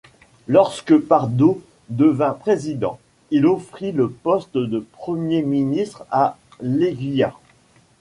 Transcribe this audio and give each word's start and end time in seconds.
Lorsque 0.47 0.97
Pardo 0.97 1.61
devint 1.89 2.33
président, 2.33 2.99
il 3.29 3.45
offrit 3.45 3.91
le 3.91 4.09
poste 4.09 4.57
de 4.57 4.79
premier 4.93 5.43
ministre 5.43 6.07
à 6.09 6.39
Leguia. 6.59 7.35